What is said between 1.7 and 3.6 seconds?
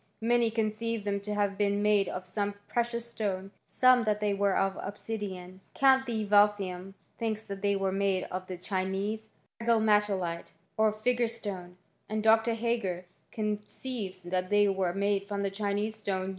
made of some precious stone,